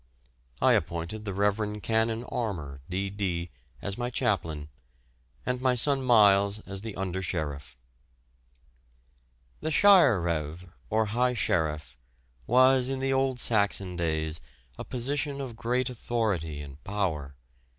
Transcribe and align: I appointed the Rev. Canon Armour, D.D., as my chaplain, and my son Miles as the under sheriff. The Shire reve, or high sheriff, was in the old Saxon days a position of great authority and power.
I 0.63 0.73
appointed 0.73 1.25
the 1.25 1.33
Rev. 1.35 1.79
Canon 1.83 2.23
Armour, 2.23 2.81
D.D., 2.89 3.51
as 3.83 3.99
my 3.99 4.09
chaplain, 4.09 4.67
and 5.45 5.61
my 5.61 5.75
son 5.75 6.01
Miles 6.01 6.57
as 6.61 6.81
the 6.81 6.95
under 6.95 7.21
sheriff. 7.21 7.77
The 9.59 9.69
Shire 9.69 10.19
reve, 10.19 10.65
or 10.89 11.05
high 11.05 11.35
sheriff, 11.35 11.95
was 12.47 12.89
in 12.89 12.97
the 12.97 13.13
old 13.13 13.39
Saxon 13.39 13.95
days 13.95 14.41
a 14.75 14.83
position 14.83 15.39
of 15.39 15.55
great 15.55 15.87
authority 15.87 16.63
and 16.63 16.83
power. 16.83 17.35